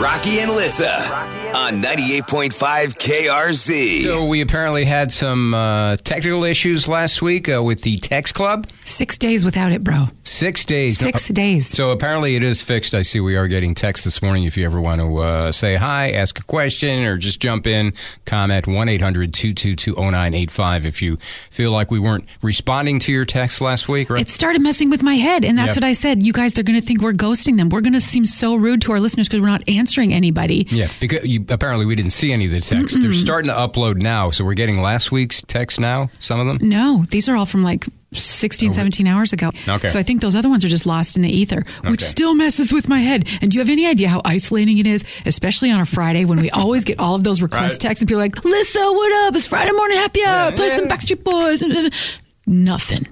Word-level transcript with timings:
Rocky 0.00 0.40
and 0.40 0.50
Lissa 0.50 0.98
on 1.54 1.80
98.5 1.80 2.50
KRZ. 2.98 4.02
So 4.02 4.26
we 4.26 4.40
apparently 4.40 4.84
had 4.84 5.12
some 5.12 5.54
uh, 5.54 5.96
technical 5.98 6.42
issues 6.42 6.88
last 6.88 7.22
week 7.22 7.48
uh, 7.48 7.62
with 7.62 7.82
the 7.82 7.96
text 7.98 8.34
club. 8.34 8.66
Six 8.84 9.16
days 9.16 9.44
without 9.44 9.70
it, 9.70 9.84
bro. 9.84 10.08
Six 10.24 10.64
days. 10.64 10.98
Six 10.98 11.28
days. 11.28 11.68
So 11.68 11.92
apparently 11.92 12.34
it 12.34 12.42
is 12.42 12.60
fixed. 12.60 12.92
I 12.92 13.02
see 13.02 13.20
we 13.20 13.36
are 13.36 13.46
getting 13.46 13.72
text 13.74 14.04
this 14.04 14.20
morning. 14.20 14.44
If 14.44 14.56
you 14.56 14.66
ever 14.66 14.80
want 14.80 15.00
to 15.00 15.16
uh, 15.18 15.52
say 15.52 15.76
hi, 15.76 16.10
ask 16.10 16.40
a 16.40 16.44
question, 16.44 17.04
or 17.04 17.16
just 17.16 17.40
jump 17.40 17.66
in, 17.68 17.94
comment 18.26 18.66
1 18.66 18.88
800 18.88 19.32
222 19.32 19.92
0985 19.94 20.86
if 20.86 21.00
you 21.00 21.16
feel 21.50 21.70
like 21.70 21.92
we 21.92 22.00
weren't 22.00 22.28
responding 22.42 22.98
to 22.98 23.12
your 23.12 23.24
text 23.24 23.60
last 23.60 23.88
week. 23.88 24.10
Right? 24.10 24.20
It 24.20 24.28
started 24.28 24.60
messing 24.60 24.90
with 24.90 25.04
my 25.04 25.14
head, 25.14 25.44
and 25.44 25.56
that's 25.56 25.76
Yep. 25.76 25.82
what 25.82 25.88
I 25.88 25.92
said. 25.92 26.22
You 26.22 26.32
guys, 26.32 26.52
they're 26.54 26.64
going 26.64 26.78
to 26.80 26.84
think 26.84 27.00
we're 27.00 27.12
ghosting 27.12 27.56
them. 27.58 27.68
We're 27.68 27.80
going 27.80 27.92
to 27.94 28.00
seem 28.00 28.26
so 28.26 28.56
rude 28.56 28.82
to 28.82 28.92
our 28.92 29.00
listeners 29.00 29.28
because 29.28 29.40
we're 29.40 29.46
not 29.46 29.62
answering 29.68 29.83
anybody. 30.12 30.66
yeah, 30.70 30.88
because 31.00 31.26
you, 31.26 31.44
apparently 31.48 31.86
we 31.86 31.94
didn't 31.94 32.12
see 32.12 32.32
any 32.32 32.46
of 32.46 32.50
the 32.52 32.60
text. 32.60 33.00
They're 33.00 33.12
starting 33.12 33.48
to 33.50 33.54
upload 33.56 33.96
now, 33.96 34.30
so 34.30 34.44
we're 34.44 34.54
getting 34.54 34.80
last 34.80 35.10
week's 35.12 35.42
text 35.42 35.80
now. 35.80 36.10
Some 36.18 36.40
of 36.40 36.46
them. 36.46 36.58
No, 36.68 37.04
these 37.10 37.28
are 37.28 37.36
all 37.36 37.46
from 37.46 37.62
like 37.62 37.86
16, 38.12 38.72
17 38.72 39.06
hours 39.08 39.32
ago. 39.32 39.50
Okay. 39.68 39.88
So 39.88 39.98
I 39.98 40.02
think 40.04 40.20
those 40.20 40.36
other 40.36 40.48
ones 40.48 40.64
are 40.64 40.68
just 40.68 40.86
lost 40.86 41.16
in 41.16 41.22
the 41.22 41.28
ether, 41.30 41.64
which 41.82 42.00
Okay. 42.02 42.04
still 42.04 42.34
messes 42.34 42.72
with 42.72 42.88
my 42.88 43.00
head. 43.00 43.26
And 43.42 43.50
do 43.50 43.56
you 43.56 43.60
have 43.60 43.70
any 43.70 43.86
idea 43.86 44.08
how 44.08 44.22
isolating 44.24 44.78
it 44.78 44.86
is, 44.86 45.04
especially 45.26 45.70
on 45.72 45.80
a 45.80 45.86
Friday 45.86 46.24
when 46.24 46.38
we 46.40 46.48
always 46.62 46.84
get 46.84 47.00
all 47.00 47.16
of 47.16 47.24
those 47.24 47.42
request 47.42 47.74
Right. 47.82 47.88
texts 47.88 48.02
and 48.02 48.08
people 48.08 48.20
are 48.20 48.24
like, 48.24 48.44
Lissa, 48.44 48.78
what 48.92 49.12
up? 49.26 49.34
It's 49.34 49.46
Friday 49.48 49.72
morning. 49.72 49.96
Happy 49.98 50.24
hour. 50.24 50.52
Play 50.52 50.68
some 50.70 50.86
Backstreet 50.86 51.24
Boys. 51.24 51.60
Nothing. 52.46 53.06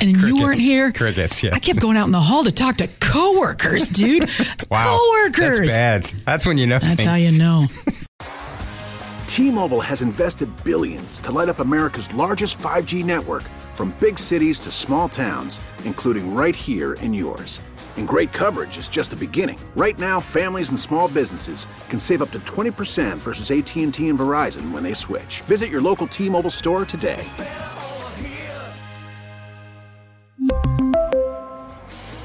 And 0.00 0.14
then 0.14 0.26
you 0.26 0.42
weren't 0.42 0.58
here. 0.58 0.90
Crickets, 0.92 1.42
yes. 1.42 1.52
I 1.54 1.58
kept 1.58 1.80
going 1.80 1.96
out 1.96 2.06
in 2.06 2.12
the 2.12 2.20
hall 2.20 2.44
to 2.44 2.52
talk 2.52 2.76
to 2.76 2.88
coworkers, 3.00 3.88
dude. 3.88 4.28
Wow, 4.70 4.98
Coworkers. 4.98 5.58
That's 5.70 6.12
bad. 6.12 6.22
That's 6.24 6.46
when 6.46 6.56
you 6.56 6.66
know. 6.66 6.78
That's 6.78 6.94
things. 6.94 7.08
how 7.08 7.16
you 7.16 7.30
know. 7.30 7.66
T-Mobile 9.26 9.80
has 9.80 10.02
invested 10.02 10.48
billions 10.64 11.20
to 11.20 11.32
light 11.32 11.48
up 11.48 11.58
America's 11.58 12.12
largest 12.14 12.58
5G 12.58 13.04
network 13.04 13.42
from 13.74 13.94
big 14.00 14.18
cities 14.18 14.60
to 14.60 14.70
small 14.70 15.08
towns, 15.08 15.60
including 15.84 16.34
right 16.34 16.54
here 16.56 16.94
in 16.94 17.12
yours. 17.14 17.60
And 17.96 18.08
great 18.08 18.32
coverage 18.32 18.78
is 18.78 18.88
just 18.88 19.10
the 19.10 19.16
beginning. 19.16 19.58
Right 19.76 19.98
now, 19.98 20.20
families 20.20 20.70
and 20.70 20.78
small 20.78 21.08
businesses 21.08 21.66
can 21.88 21.98
save 21.98 22.22
up 22.22 22.30
to 22.32 22.40
20% 22.40 23.16
versus 23.16 23.50
AT&T 23.50 24.08
and 24.08 24.18
Verizon 24.18 24.70
when 24.70 24.82
they 24.82 24.94
switch. 24.94 25.40
Visit 25.42 25.70
your 25.70 25.80
local 25.82 26.06
T-Mobile 26.06 26.50
store 26.50 26.84
today. 26.84 27.22